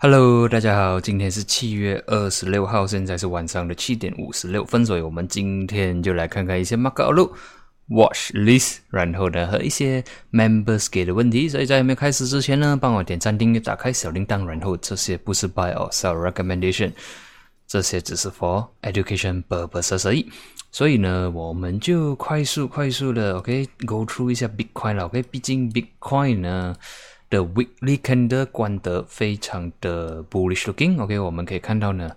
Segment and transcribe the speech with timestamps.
[0.00, 7.32] Hello，大家好，今天是七月二十六号，现在是晚上的七点五十六分，所以我们今天就来看看一些 mark out 咯、
[7.88, 10.00] watch list，然后呢和一些
[10.30, 11.48] members 给的问题。
[11.48, 16.92] 所以在还没开始之前呢，帮我点赞、订阅、打开小铃铛，然后这些不是 buy or sell recommendation，
[17.66, 20.30] 这些只是 for education purposes 而已。
[20.70, 25.06] 所以呢，我们就快速快速的 OK，go through 一下 Bitcoin 了。
[25.06, 26.76] OK，毕竟 Bitcoin 呢。
[27.30, 31.00] 的 weekly candle 关得非常的 bullish looking。
[31.00, 32.14] OK，我们可以看到呢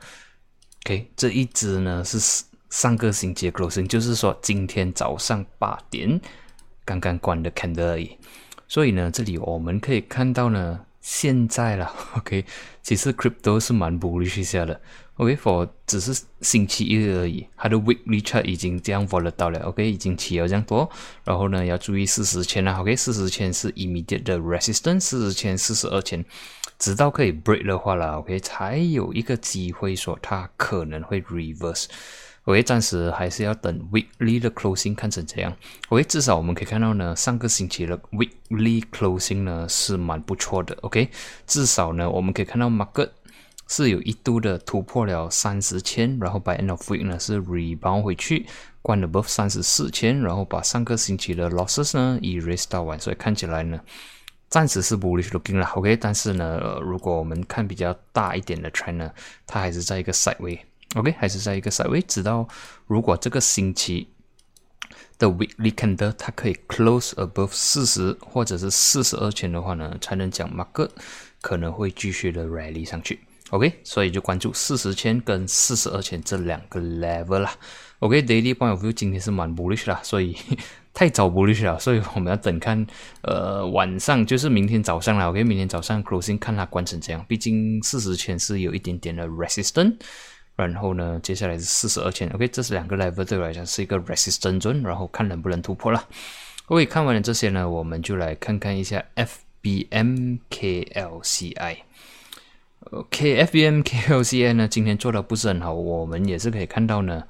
[0.86, 6.20] ，OK 这一只呢是上个星期的 closing，就是说今天早上八点
[6.86, 8.18] 刚刚关的 candle 而已。
[8.68, 12.46] 所以呢，这里我们可以看到呢，现在了 OK，
[12.82, 14.80] 其实 crypto 是蛮 bullish 下的。
[15.16, 19.60] OK，for 只是星期一而已，它的 weekly chart 已经这样 volatile 了。
[19.62, 20.90] OK，已经起了这样多，
[21.24, 22.79] 然后呢，要注意四十千了。
[22.79, 26.24] OK，四十千是 immediate 的 resistance，四十千、四十二千，
[26.79, 31.85] 直到可以 break 的话了，OK，才有一个机会说它可能会 reverse。
[32.46, 35.56] OK，暂时还是要等 weekly 的 closing 看成这样。
[35.90, 40.76] OK，至少我们可以看到呢，上个星期的 weekly closing 呢是蛮不错的。
[40.82, 41.10] OK，
[41.46, 43.10] 至少呢，我们可以看到 market。
[43.68, 48.46] 是有一度的突破了三十千，然后 by end of week 呢是 rebound 回去，
[48.82, 53.80] 关了 above 三十四千，然后把上个星期的 losses 呢 erase 到完，所以看起来呢，
[54.50, 59.10] 暂时是 bullish looking 了，OK，但是呢，如果我们看比较大一点的 trend 呢，
[59.48, 60.60] 它还是在一个 Sideway
[60.96, 62.48] OK，还是在一个赛位，直到
[62.86, 64.09] 如果这个星期
[65.18, 70.92] 的 week calendar 它可以 close above 四十或者是四十二千的话呢，才能讲马哥
[71.42, 73.19] 可能会继续的 rally 上去。
[73.52, 77.53] OK，所以就关注四十千跟四十二千这两个 level 啦。
[78.00, 80.36] OK，daily point of view 今天是蛮 bullish 啦，所以
[80.94, 82.85] 太早 bullish 了，所以我们要等看，
[83.24, 85.30] 呃，晚上就是明天早上啦。
[85.30, 89.96] OK，明天早上 closing 看它关成这样，毕竟四十千是有一点点的 resistance。
[90.67, 92.29] 然后呢接下来是四十二千。
[92.29, 96.07] OK，这是两个 level 对我来讲是一个 resistance 然后看能不能突破了。
[96.67, 99.03] OK，看完了这些呢，我们就来看看一下
[99.63, 100.39] FBMKLCI。
[102.91, 107.23] OK，FBM KLCN 呢，今天做的不是很好，我们也是可以看到呢。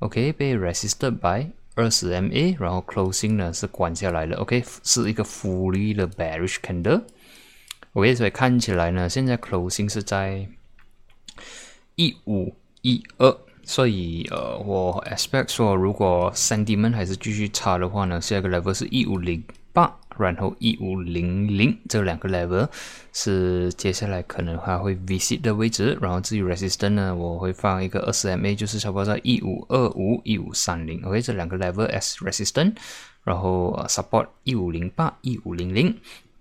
[0.00, 4.38] OK，被 resisted by 二十 MA，然后 closing 呢是关下来了。
[4.38, 7.02] OK，是一个 fully 的 bearish candle。
[7.92, 10.48] OK，所以看起来呢，现在 closing 是在
[11.94, 19.42] 一五一二，所以呃，我 expect 说如果 sentiment 还是继续差的话呢，下一个 level 是一五零
[19.72, 19.96] 八。
[20.18, 22.68] 然后一五零零这两个 level
[23.10, 25.96] 是接下来可能还会 visit 的位置。
[25.98, 31.00] 然后至于 resistance 呢，我会放一个二十 MA，就是差不多在一五二五、一五三零。
[31.06, 32.74] OK，这两个 level as resistance。
[33.24, 35.96] 然后 support 一五零八、一五零零。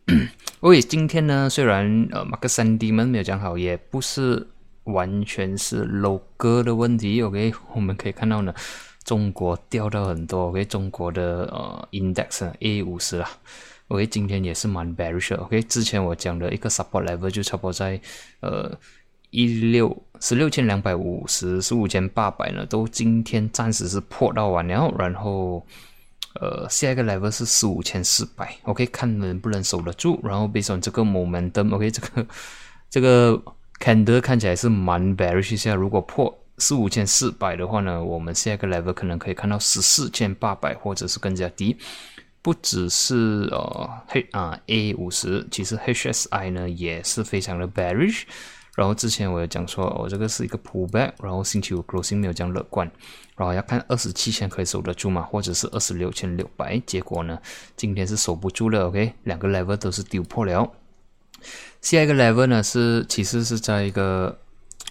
[0.59, 4.45] OK，今天呢，虽然呃 market 三 D 们没有讲好，也不是
[4.91, 7.21] 完全是 logo 的问题。
[7.21, 8.53] OK，我们可以看到呢。
[9.05, 13.27] 中国掉到很多，OK，中国的呃 index A 五十啦
[13.87, 17.99] ，OK，今天也是蛮 bearish，OK，之前我讲的一个 support level 就差不多在
[18.41, 18.71] 呃
[19.31, 25.65] 一六十六千两百五十十五千八百呢，都今天暂时是破到完了，然后
[26.39, 32.27] 呃下一个 level 是十五千四百，OK，看能不能守得住，然后 based on 这个 momentum，OK，这个
[32.91, 33.41] 这个
[33.79, 36.37] candle 看起来是蛮 bearish 下，如果破。
[36.61, 41.77] 四五千四百的话呢，我们下一个 level 可能可以看到十四千八百，或者是更加低。
[42.41, 48.23] 不只是呃黑啊 A 五十，其实 HSI 呢也是非常的 bearish。
[48.75, 52.89] 然后之前我有讲说，我这个是一个 pullback，然后星期五 closing 没有这样乐观，
[53.37, 55.21] 然后要看二十七千可以守得住吗？
[55.21, 56.77] 或者是二十六千六百？
[56.85, 57.39] 结果呢，
[57.77, 58.87] 今天是守不住了。
[58.87, 60.69] OK，两个 level 都是丢破了。
[61.81, 64.37] 下一个 level 呢是其实是在一个。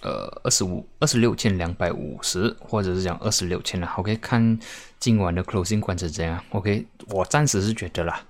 [0.01, 3.91] 呃，二十五二十六千两百五十，或者是讲二十六千了。
[3.97, 4.57] OK，看
[4.97, 6.41] 今晚的 closing 关是怎样。
[6.51, 8.21] OK，我暂时是觉得啦。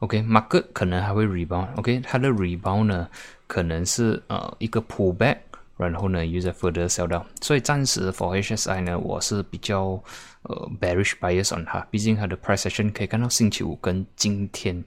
[0.00, 1.68] OK，market 可能还会 rebound。
[1.76, 3.08] OK，它的 rebound 呢，
[3.46, 5.38] 可能是呃一个 pullback，
[5.78, 7.24] 然后呢又在 further sell down。
[7.40, 9.98] 所以暂时 for HSI 呢，我是比较
[10.42, 11.80] 呃 bearish bias on 它。
[11.90, 14.84] 毕竟它的 price action 可以看到星期五跟今天。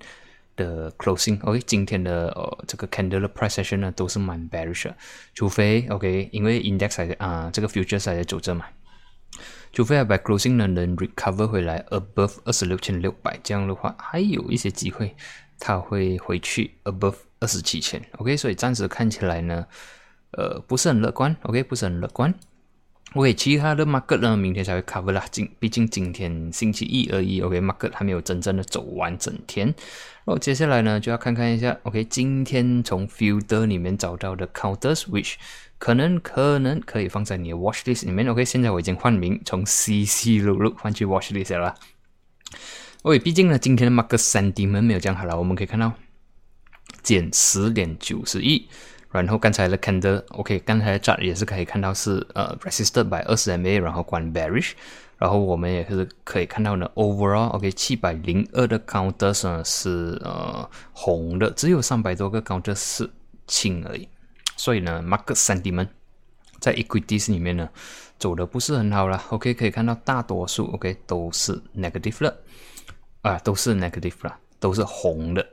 [0.58, 4.92] 的 closing，OK，今天的呃这个 candle 的 price session 呢都是蛮 bearish，
[5.34, 8.66] 除非 OK，因为 index 还啊这个 futures 还在走着嘛，
[9.72, 15.16] 除非 by closing 呢能 recover 回来 above 二十六千六百，这样的话还有一些机会
[15.60, 19.66] 它会回去 above 二十七千，OK，所以暂时看起来呢，
[20.32, 22.34] 呃不是很乐观，OK，不是很乐观。
[23.14, 25.26] OK，其他的 market 呢，明天才会 cover 啦。
[25.32, 29.68] 今毕竟今天星期一而已，OK，market 还没有真正的走完整天。
[29.68, 35.36] 然后接下来呢，就要看看一下，OK，今天从 filter 里面找到的 counters，which
[35.78, 38.28] 可能可能可以放在你的 watch list 里面。
[38.28, 41.74] OK，现在我已经换名，从 CC 录录换去 watch list 了。
[43.04, 45.94] OK，毕竟呢，今天的 market sentiment 没有这样好了，我们可以看到
[47.02, 48.68] 减十点九十一。
[49.22, 54.72] 然后刚才的 candle，OK，刚才的 chart 也是可以看到是呃 resisted by 二十 MA，然后关 bearish，
[55.18, 63.10] 然后我们也是可以看到呢，overall，OK，七百零二的 counters 呢是呃红的，只有三百多个 counters 是
[63.48, 64.08] 青而已，
[64.56, 65.88] 所以呢，market sentiment
[66.60, 67.70] 在 equities 里面呢
[68.20, 72.36] 走的不是很好了，OK，可以看到大多数 OK 都是 negative 了，
[73.22, 75.46] 啊，都是 negative 了，都是红的。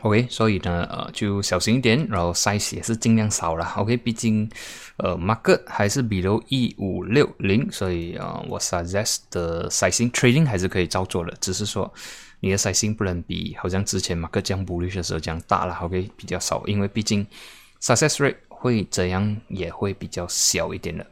[0.00, 3.64] OK，所以呢，呃，就小心一点，然后 size 也是尽量少了。
[3.76, 4.50] OK，毕竟，
[4.96, 11.92] 呃，market 还是比如一五六零，所以啊，我 suggest 的 sizing trading 还是可以照做的，只是说
[12.40, 15.74] 你的 sizing 不能比好像之前 market 降不率的时候这样大了。
[15.82, 17.24] OK，比较少，因为毕竟
[17.80, 21.06] success rate 会怎样也会比较小一点的。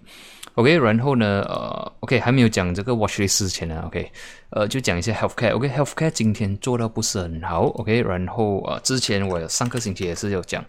[0.55, 4.11] OK，然后呢，呃，OK，还没有讲这个 watchlist 之前呢，OK，
[4.51, 5.55] 呃，就讲一下 healthcare。
[5.55, 7.67] OK，healthcare 今天做的不是很好。
[7.67, 10.65] OK，然后呃，之前我上个星期也是有讲，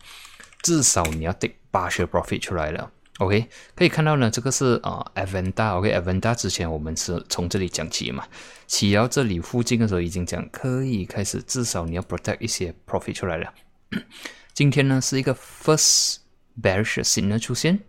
[0.62, 2.92] 至少你要 take 八十 profit 出来了。
[3.18, 5.78] OK，可以看到呢，这个是啊，Avenda。
[5.78, 8.24] OK，Avenda 之前我们是从这里讲起嘛，
[8.68, 13.54] 起到这里附近的时候已经讲可以开始，至少你要 protect 一些 profit 出来了。
[14.54, 16.18] 今天呢是一个 first
[16.62, 17.80] bearish signal 出现。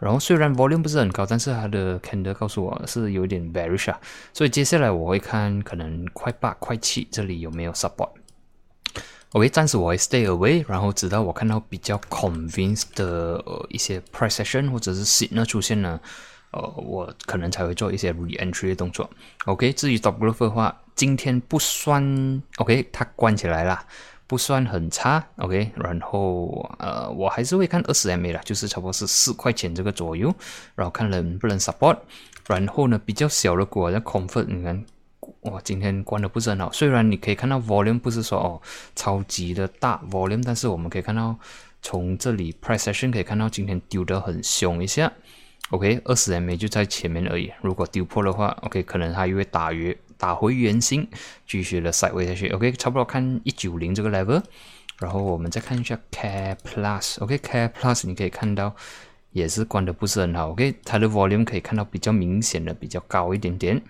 [0.00, 4.00] 然后虽然 volume 不是很高，但是它的 candle 告诉我是有点 bearish 啊，
[4.32, 8.10] 所以接下来我会看可能快八快七这里有没有 support。
[9.32, 16.00] OK，暂时我会 stay away，然后直到我看到比较 convinced 的呃一些 price action 或者是 signal 出现呢，
[16.52, 19.10] 呃，我可能才会做一些 re-entry 的动作。
[19.44, 23.84] OK，至于 top growth 的话，今天不算 OK，它关起来了。
[24.28, 30.32] 不算很差，OK，然后呃，我还是会看二十 MA 啦，就是差不多是四块钱这个左右，
[30.74, 31.96] 然后看能不能 support，
[32.46, 34.84] 然后呢，比较小的股像 Comfort，你看，
[35.44, 38.60] 哇，今天关的不是很好，虽然你可以看到 volume 不是说哦
[38.94, 41.34] 超级的大 volume，但是我们可以看到
[41.80, 45.10] 从这里 price action 可以看到今天丢得很凶一下
[45.70, 49.96] ，OK，二十 MA 就在前面而已，如果丢破的话，OK，可能它又会打约。
[50.18, 51.08] 打回原形，
[51.46, 54.42] 继续的 side way 下去，OK，差不多看一九零这个 level，
[54.98, 58.74] 然后我们再看一下 Care Plus，OK，Care Plus 你可以看到
[59.30, 63.80] 也是关的不是很好，OK，它的 volume 可以看到比较明显的比较高一点点，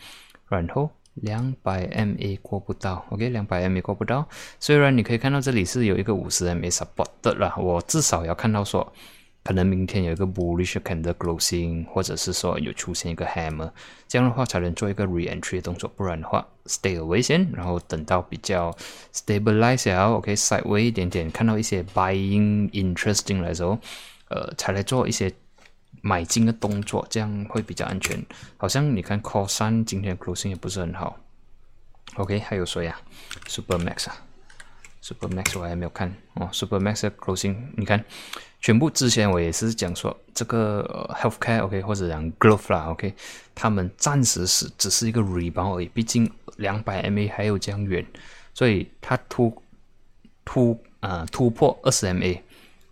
[0.49, 4.29] 然后两百 MA 过不到，OK，两百 MA 过不到，
[4.61, 8.93] 虽然你可以看到这里是有一个五十 MA support 的啦，我至少要看到说。
[9.49, 13.71] 可能明天有一个 bullish candle closing，或者是说有出现一个 hammer，
[14.07, 18.71] 这样的话才能做一个 re-entry 的动作，不然的话 stay away 先，然后等到比较
[19.15, 23.79] stabilize 后，OK，sideway 一点点，看到一些 buying interesting 来的时候，
[24.29, 25.33] 呃，才来做一些
[26.03, 28.23] 买进的动作，这样会比较安全。
[28.59, 31.19] 好像你看 call 三今天 closing 也不是很好
[32.17, 33.01] ，OK，还有谁呀
[33.47, 34.17] ？Super Max 啊
[35.01, 38.05] ，Super Max 我还没有看哦，Super Max closing 你看。
[38.61, 43.15] 全部之前我也是讲说，这个 healthcare OK 或者讲 growth 啦 OK，
[43.55, 48.05] 他们暂时是只是一个 rebound 而已，毕竟两百 MA 还有这样远，
[48.53, 49.63] 所以它突
[50.45, 52.41] 突啊突破二十 MA，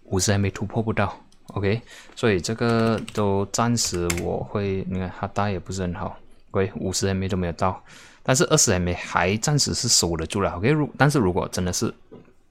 [0.04, 1.82] 五十 MA 突破不到 OK，
[2.14, 6.16] 所以这个都暂时我会你看它大也不是很好
[6.52, 7.82] ，OK 五十 MA 都没有到，
[8.22, 11.92] 但是二十 MA 还暂时是守得住了 OK，如但是如果真的是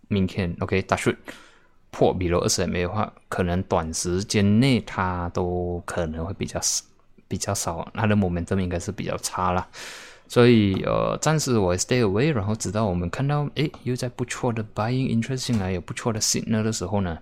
[0.10, 1.16] 明天 OK 大 shoot。
[1.96, 6.84] 破比如二十 MA 的话，可能短时间内它都可能会比较少，
[7.30, 9.66] 比较少，它的 momentum 应该是比较差了。
[10.28, 17.18] 所以呃，暂时我 stay away，然后直到我们看到诶又在不错的 buying interest 进来，有不错的 signal 的时候呢。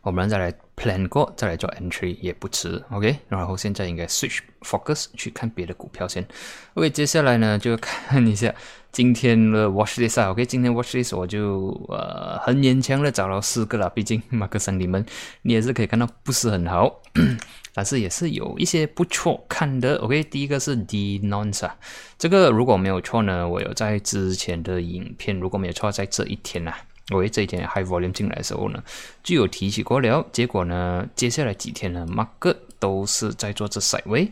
[0.00, 3.16] 我们再来 plan 过，再来做 entry 也不迟，OK。
[3.28, 6.26] 然后现在应该 switch focus 去看别的股票先。
[6.74, 8.52] OK，接下来呢就看一下
[8.92, 15.04] 今天的 watch this，OK，今天 watch this，我就呃很勉强的找到四个了，毕竟 马克森你们
[15.40, 17.00] 你也是可以看到不是很好，
[17.72, 19.96] 但是也是有一些不错看的。
[19.96, 21.70] OK，第一个是 D Nonsa，
[22.18, 26.74] 这个如果没有错呢，我有在之前的影片，如果没有错，在这一天呐。
[27.10, 28.82] 我这一天 high volume 进来的时候呢，
[29.24, 30.24] 就有提起过了。
[30.32, 34.30] 结果呢，接下来几天呢，market 都是在做这 side way。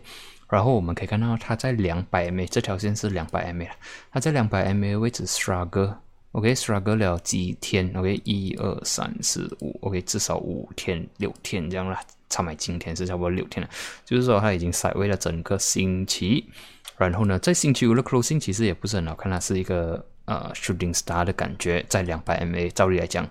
[0.50, 3.69] 然后我们可以看到，它在两百 MA 这条线是两百 MA
[4.11, 5.95] 它在两百 MA 位置 struggle
[6.33, 12.00] OK，struggle 了几天？OK，一二三四五，OK，至少五天六天这样啦。
[12.28, 13.69] 差买今天是差不多六天了，
[14.04, 16.49] 就是说它已经塞位了整个星期。
[16.97, 23.28] 然后呢，在星期五的 closing 其实也不是很好看，它是一个呃 shooting star 的感觉，在两百 MA，照理来讲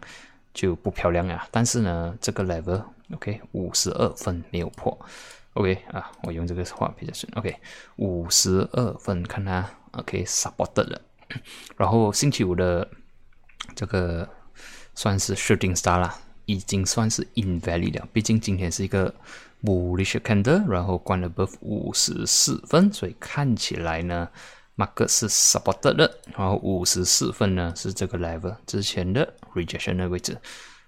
[0.53, 1.47] 就不漂亮呀。
[1.51, 2.83] 但是呢，这个 level
[3.13, 4.99] OK 五十二分没有破
[5.53, 7.55] ，OK 啊，我用这个话比较顺，OK
[7.97, 11.01] 五十二分，看它 OK supported 了。
[11.77, 12.87] 然后星期五的
[13.75, 14.27] 这个
[14.95, 19.13] 算是 shooting star 啦，已经算是 invalid 了，毕竟今天是一个。
[19.61, 24.29] bullish candle，然后关了 above 五十四分，所以看起来呢
[24.77, 30.37] ，market 是 supported 的，然后五十四分呢是这个 level 之前的 rejection 的位置，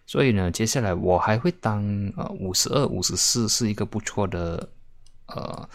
[0.06, 1.84] 所以呢，接下来我还会当
[2.18, 4.70] 呃五十二、五十四是一个不错的
[5.28, 5.70] 呃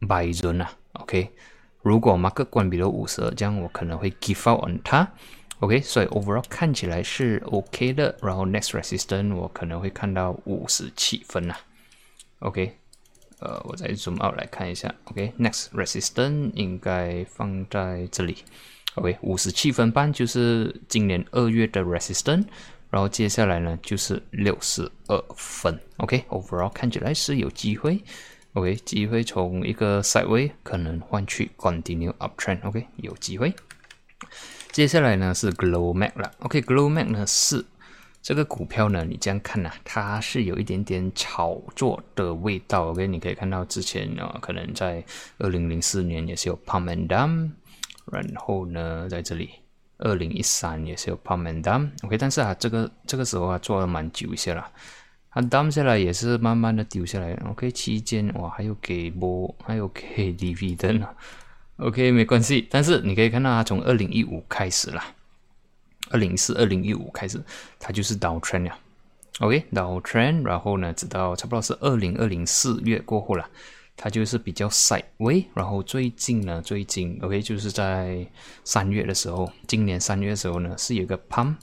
[0.00, 1.30] buy zone 啊，OK，
[1.82, 5.08] 如果 market 关闭了五十二，这样我可能会 give out on 它。
[5.58, 11.54] OK，所以 overall 看起来是 OK 的，然后 next resistance 我可能会看到五十七分呐。
[12.38, 12.78] OK，
[13.40, 14.94] 呃，我再 zoom out 来看一下。
[15.04, 18.38] OK，next resistance 应该放在这里。
[18.94, 22.44] OK，五十七分半就是今年二月的 resistance，
[22.90, 25.78] 然后接下来呢就是六十二分。
[25.98, 28.02] OK，overall 看起来是有机会。
[28.54, 32.58] OK，机会从一个 sideway 可能换去 continue uptrend。
[32.66, 33.54] OK，有机会。
[34.72, 37.64] 接下来呢是 Glow Mac 了，OK，Glow Mac 呢是
[38.20, 42.90] 这个股票呢，你这样看呐，它是有一点点炒作的味道。
[42.90, 45.04] OK，你可以看到之前啊，可能在
[45.38, 47.52] 二零零四年也是有 pomadam
[48.10, 49.50] 然后呢，在这里
[50.00, 54.70] 二零一三也是有 Pump and Dump，OK，但是啊，这个这个时候啊做了蛮久一些了，
[55.30, 61.06] 它 Dump 下来也是慢慢的丢下来，OK，期间哇还有给波，还有给 Dividend。
[61.76, 65.02] OK，没关系，但是你可以看到它从二零一五开始啦，
[66.10, 67.42] 二零一四、二零一五开始，
[67.78, 68.78] 它就是 downtrend 了。
[69.38, 73.48] OK，downtrend，然后呢，直到差不多是二零二零四月过后了，
[74.02, 78.26] 它就是比较稍微然后最近呢，最近 OK，就是在
[78.64, 81.56] 三月的时候，今年三月的时候呢，是有个 pump，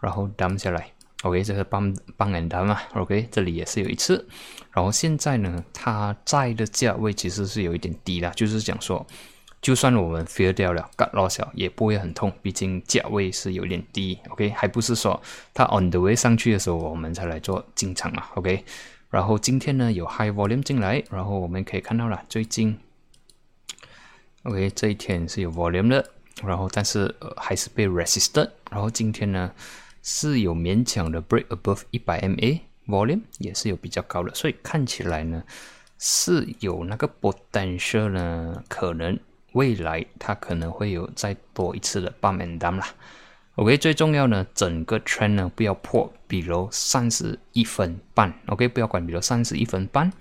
[0.00, 0.90] 然后 down 下来。
[1.22, 4.26] OK，这个 pump pump and down 嘛，OK，这里也是有一次，
[4.72, 9.06] 然后现在呢，它在的价位其实是有一点低了，就是讲说。
[9.60, 15.20] 就算我们 f e a r 掉了，got loss 也不会很痛，毕竟价位是有点低，OK，还不是说
[15.52, 18.64] 它 on the way 上去的时候我们才来做进场嘛，OK。
[19.10, 22.78] 然后今天呢有 high volume 进来，然后我们可以看到了最近
[24.42, 26.10] ，OK，这一天是有 volume 的，
[26.42, 29.52] 然后但是还是被 resisted，然后今天呢
[30.02, 35.42] 是有勉强的 break above 一百 MA volume 也是有比较高的，所以看起来呢
[35.98, 39.18] 是有那个 potential 呢可能。
[39.54, 42.86] 未来它可能会有再多一次的半面单啦。
[43.58, 48.32] OK，最重要呢，整个 trend 呢不要破，比如三十一分半。
[48.46, 50.12] OK，不要管，比如三十一分半。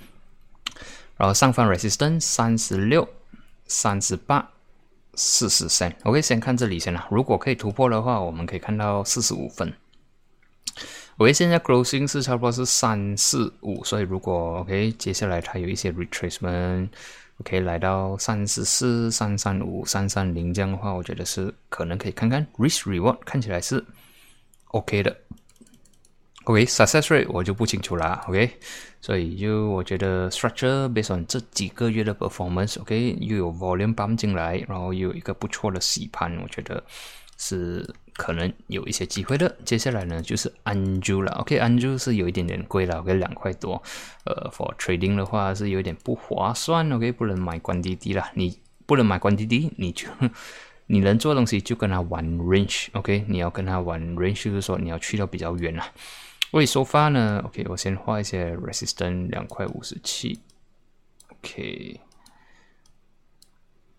[1.17, 3.07] 然后上方 resistance 三十六、
[3.67, 4.49] 三十八、
[5.13, 5.95] 四十三。
[6.01, 7.07] OK，先看这里先啦。
[7.11, 9.71] 如果可以突破的话，我们可以看到四十五分。
[11.17, 16.89] OK，现在 closing 是差不多是三四五，所以如果 OK，接下来它有一些 retracement。
[17.41, 23.83] OK，来到三十四、三三五、三三零这样的话，我觉得是可能可以看看 risk reward，看起来是
[24.69, 25.15] OK 的。
[26.45, 28.23] OK，success rate 我就不清楚啦。
[28.27, 28.49] OK，
[29.01, 36.83] 所以就我觉得 structure based on 这几个月的 performance，OK，又有 volume 搬进来，然后又有一个不错的洗盘，我觉得
[37.37, 37.87] 是。
[38.17, 39.55] 可能有一些机会的。
[39.63, 41.31] 接下来呢，就是安珠了。
[41.39, 43.81] OK，安珠是有一点点贵了，OK，两块多。
[44.25, 46.91] 呃，for trading 的话是有点不划算。
[46.91, 48.29] OK，不能买关滴滴了。
[48.33, 50.09] 你不能买关滴滴，你就
[50.87, 52.87] 你能做东西就跟他玩 range。
[52.93, 55.85] OK，你要跟他玩 range，就是说你要去到比较远啊。
[56.51, 60.39] 为收发呢？OK，我先画一些 resistance，两块五十七。
[61.29, 61.99] OK。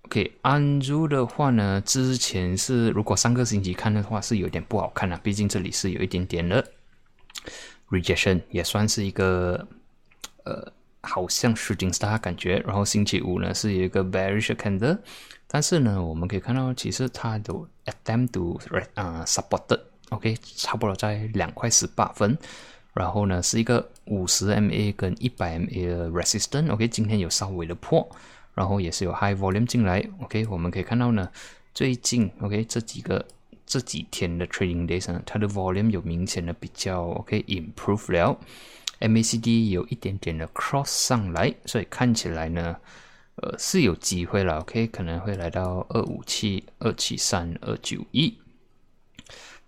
[0.08, 6.64] OK，安珠的话呢，之前是如果上个星期看的话是有点不好看啊，毕竟这里是有一点点的
[7.90, 9.68] rejection，也算是一个
[10.44, 10.72] 呃，
[11.02, 12.56] 好像 shooting star 感觉。
[12.60, 14.96] 然后星期五呢是有一个 bearish candle，
[15.46, 18.58] 但是呢我们可以看到其实它都 attempt to
[18.94, 22.34] 啊 supported，OK，差不多在两块十八分，
[22.94, 28.08] 然后呢是一个五十 MA 跟一百 MA 的 resistance，OK，今天有稍微的破。
[28.58, 31.30] 然后也是有 high volume 进来，OK，我们可以看到呢，
[31.72, 33.24] 最近 OK 这几个
[33.64, 38.36] 这几天的 trading days 呢，它的 volume 有明显的比较 OK improve 了
[38.98, 42.76] ，MACD 有一点点的 cross 上来，所以看起来呢，
[43.36, 48.36] 呃是有机会了，OK，可能会来到二五七、二七三、二九一。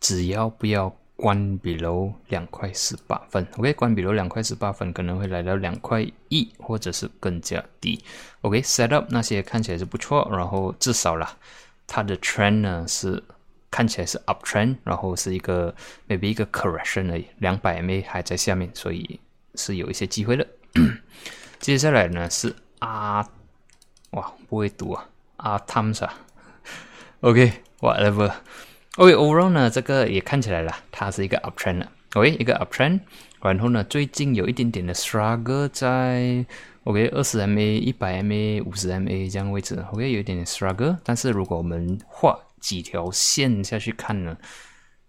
[0.00, 6.00] 只要不要关比楼两块十八分，OK，关比楼两块十八分可能会来到两块
[6.30, 8.02] 一，或者是更加低。
[8.40, 11.36] OK，set up 那些看起来是不错，然后至少啦，
[11.86, 13.22] 它的 trend 呢是
[13.70, 15.74] 看起来是 up trend，然后是一个
[16.08, 19.20] maybe 一个 correction 而已，两百 MA 还在下面，所以
[19.56, 20.46] 是有一些机会的。
[21.60, 23.28] 接下来呢是啊，
[24.12, 26.10] 哇，不会读啊，啊汤啥
[27.20, 28.32] ？OK，whatever
[29.00, 31.90] OK，overall 呢，这个也看起来了，它是一个 uptrend 了。
[32.12, 33.00] OK，一个 uptrend。
[33.40, 36.45] 然后呢，最近有一点点的 struggle 在
[36.85, 39.83] OK 二十 MA、一百 MA、五十 MA 这样位置。
[39.90, 40.99] OK，有一点点 struggle。
[41.02, 44.37] 但是如果我们画几条线下去看呢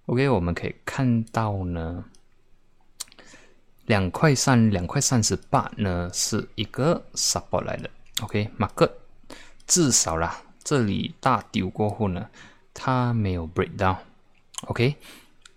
[0.05, 2.05] ，OK，我们可以看到呢，
[3.87, 7.89] 两块三、两块三十八呢是一个 support 来的。
[8.21, 8.91] OK，market
[9.67, 12.29] 至少啦，这里大丢过后呢。
[12.73, 14.95] 它没有 break down，OK，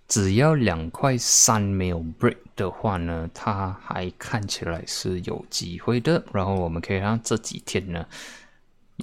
[0.08, 6.24] 只要两块三没有 break 的话呢，它还看起来是有机会的。
[6.32, 8.04] 然后我们可以看这几天呢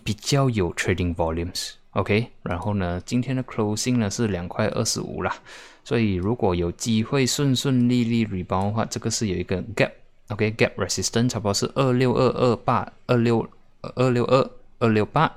[0.04, 5.36] 比较有 trading volumes，OK，然后呢今天的 closing 呢是两块二十五啦，
[5.84, 13.50] 所以如果有机会顺顺利利 rebound 的话，这个是有一个 gap，OK，gap resistance 差不多是二六二二八二六
[13.82, 14.50] 二六二
[14.80, 15.34] 二六八，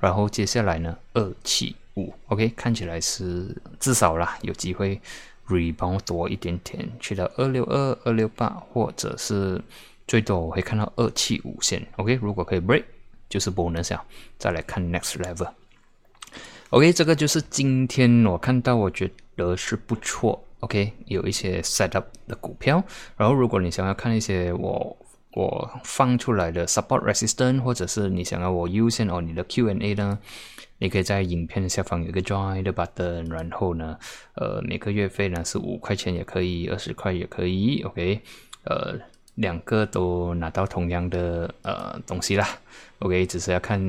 [0.00, 1.76] 然后接下来呢二七。
[1.96, 5.00] 五，OK，看起来是至少啦，有机会
[5.48, 9.62] rebound 多一点点，去到二六二、二六八，或者是
[10.06, 12.84] 最多我会看到二七五线，OK，如果可以 break，
[13.28, 14.04] 就是 bonus 啊，
[14.38, 22.82] 再来看 next level，OK，这个就是今天我看到我觉得是不错，OK，有一些 set up 的股票，
[23.16, 24.96] 然后如果你想要看一些我
[25.34, 30.18] 我放出来的 support resistance，或者是你想要我优先哦你的 Q&A 呢？
[30.82, 33.96] 你可以在影片的下方有一个 join 的 button，然后呢，
[34.34, 38.20] 呃，每个月费呢是五块钱也可以，二十块也可以，OK，
[38.64, 38.98] 呃，
[39.36, 42.48] 两个都拿到同样的呃东西啦
[42.98, 43.80] ，OK，只是要看，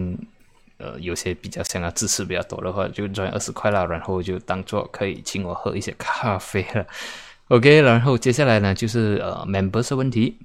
[0.78, 6.86] 呃，有些比较想要支持比较多的话，就赚二十块啦，然后就当做可以请我喝一些咖啡了
[7.48, 10.38] ，OK，然后接下来呢就是呃 members 问题。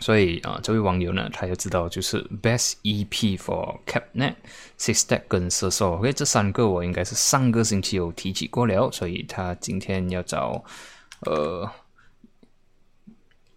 [0.00, 4.34] 所以啊，这位网友呢，他就知道就是 best EP for Capnet、
[4.76, 10.62] Sixtech 跟 s s o OK，这三个我应该是上个星期有提起过了，所以他今天要找
[11.20, 11.70] 呃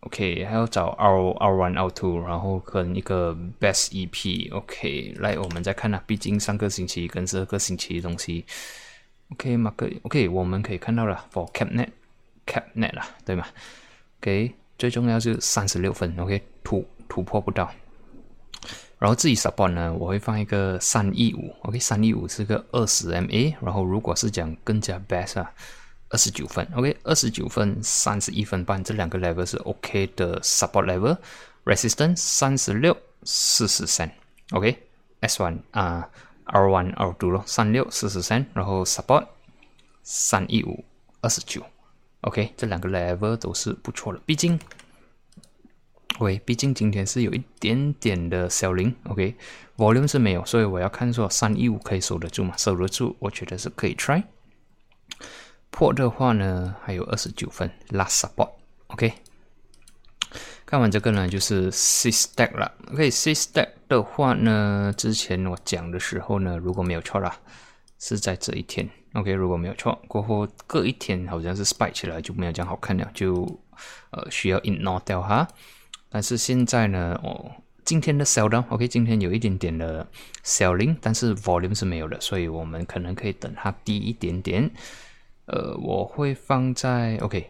[0.02, 8.46] ，OK，还要找 R R One R Two，然后跟一个 best EP OK，来我们再看啊，毕竟上个星期跟这个星期的东西
[9.32, 11.90] OK，马克 OK，我们可以看到了 for Capnet
[12.46, 13.48] Capnet 啦，对吗
[14.22, 14.54] ？OK。
[14.78, 17.72] 最重要是三十六分，OK，突突破不到。
[19.00, 23.56] 然后自己 support 呢，我会放一个三一五，OK，三一五是个二十 MA。
[23.62, 25.52] 然后如果是讲更加 best 啊，
[26.10, 31.18] 二十九分，OK，二十九分三十一分半，这两个 level 是 OK 的 support level。
[31.66, 34.12] Resistance 三十六四十三
[34.52, 36.10] ，OK，S one 啊
[36.46, 39.28] ，R one R two 咯，三六四十三，然后 support
[40.02, 40.86] 三一五
[41.22, 41.62] 二十九。
[42.28, 44.60] OK，这两个 level 都是不错的，毕竟，
[46.20, 52.54] 喂，毕竟今天是有一点点的小零，OK，volume 是没有，所以我要看说三一五可以守得住嘛？
[52.58, 54.22] 守得住，我觉得是可以 try。
[55.70, 59.14] 破的话呢，还有二十九分，last support，OK。
[60.66, 67.40] 看完这个呢，就是 C stack 了，OK，C stack 的话呢，之前我讲的时候呢，如果没有错啦，
[68.00, 68.88] 是在这一天。
[69.14, 73.44] OK，如果没有错，过后隔一天好像是 spike 起来就没有这样好看了，就
[74.12, 75.48] 呃需要 ignore 掉哈。
[76.10, 77.52] 但是现在呢，哦，
[77.84, 80.08] 今天的 sell down，OK，今天有一点点的
[80.44, 84.70] selling，但是 volume 是没有的，所以我们可能可以等它低一点点。
[85.46, 87.50] 呃，我会放在 OK，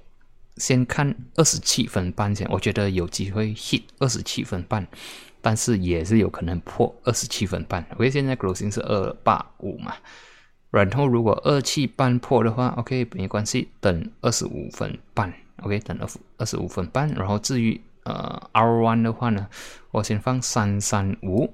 [0.55, 4.87] 先看二十七分半先，我觉得有机会 hit 二十七分半，
[5.41, 7.85] 但是也是有可能破二十七分半。
[7.95, 9.93] OK，现在 closing 是二八五嘛。
[10.77, 17.09] 然后如果二七半破的话，OK 没关系，等二十五分半，OK 等二二十五分半。
[17.15, 19.47] 然后至于呃 R one 的话呢，
[19.91, 21.51] 我先放三三五，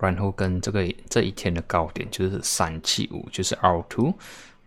[0.00, 4.12] 然后跟这个这一天的高点就是三七五，就是 R two。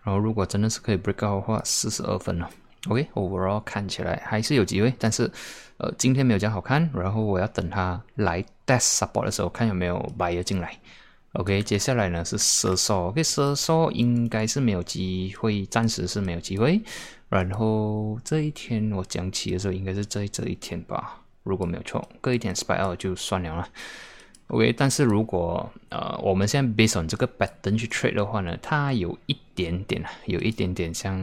[0.04, 2.50] 然后如果真的是可以 break out 的话，四十二分了
[2.88, 5.30] ，OK overall 看起来还是有机会，但是
[5.78, 6.90] 呃今天没有这样好看。
[6.94, 10.76] 然后我要等它来 test support 的时候，看有没有 buyer 进来。
[11.34, 16.82] OK，接下来呢是射手，OK，射手应该是没有机会，暂时是没有机会。
[17.30, 23.70] 然后这一天我讲起的时候，应该是在这一天吧，如果没有错，隔一天 spy out 就算了了。
[24.48, 31.16] OK，但是如果呃我们现在 BASE on 这个 pattern 去 trade 的话呢，它有一点点啊，有一点点像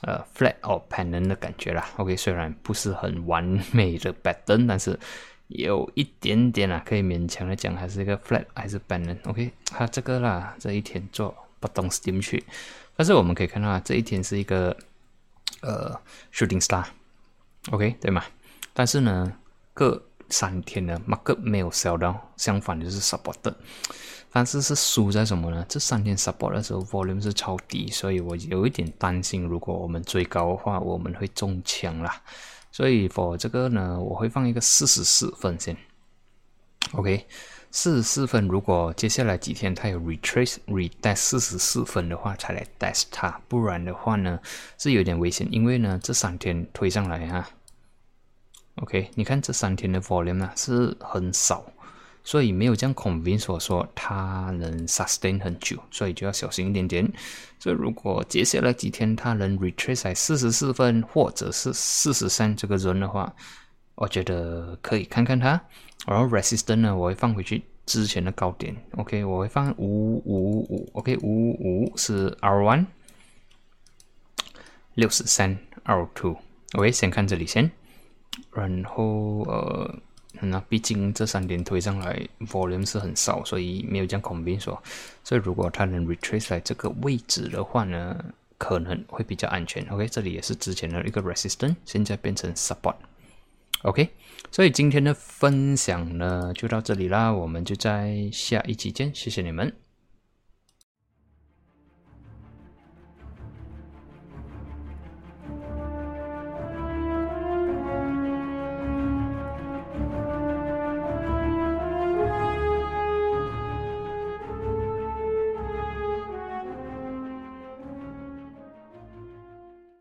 [0.00, 1.86] 呃 flat or pattern 的感觉啦。
[1.98, 4.98] OK，虽然不是很完美的 pattern，但是
[5.56, 9.16] 有一点点啊，可以勉强的讲还是一个 flat 还是 pattern。
[9.24, 12.44] OK，它这个啦，这一天做不动 steam 去，
[12.96, 14.76] 但是我们可以看到啊，这一天是一个
[15.60, 15.94] 呃
[16.32, 18.24] shooting star，OK 对吗？
[18.72, 19.32] 但是呢，
[19.74, 23.54] 各三天呢，market 没有 sell 到，相反就是 support，
[24.32, 25.64] 但是是输在什么呢？
[25.68, 32.22] 这三天 support 的时候 volume 是超低，所以我有一点担心，如果我们追高的话，我们会中枪啦。
[32.72, 35.76] 所以 for 这个呢，我会放一个四十四分先。
[36.94, 37.26] OK，
[37.70, 44.40] 四十四分，如果接下来几天它有 retrace retest 四十四分的话，才来 test 它，不然的话呢，
[44.78, 47.48] 是有点危险，因为呢，这三天推上来哈。
[48.76, 51.64] OK，你看这三天的 volume 呢是很少，
[52.24, 57.12] 所以没有这样 convince 所说它能 sustain 很久，所以就要小心一点点。
[57.58, 63.32] 所以如果接下来几天它能 retrace 在四十四分或者是四十三这个轮的话，
[63.94, 65.60] 我觉得可以看看它。
[66.06, 68.76] 然后 resistance 呢，我会放回去之前的高点。
[68.96, 70.90] OK，我会放五五五。
[70.94, 72.86] OK，五五是 R one，
[74.94, 76.36] 六十三 R two。
[76.74, 77.70] OK，先看这里先。
[78.52, 79.94] 然后呃，
[80.40, 84.82] 那毕竟这三天推上来 volume 是很少，所以没有这样 convince 说。
[85.22, 88.24] 所以如果它能 retrace 来这个位置的话呢，
[88.58, 89.86] 可能会比较安全。
[89.88, 92.96] OK，这里也是之前的一个 resistance，现在变成 support。
[93.82, 94.08] OK，
[94.50, 99.72] 所以今天的分享呢就到这里啦，我们就在下一期见，谢谢你们。